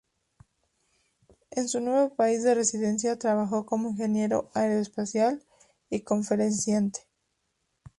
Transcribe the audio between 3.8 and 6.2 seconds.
ingeniero aeroespacial y